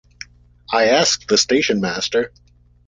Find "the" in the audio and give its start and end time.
1.27-1.37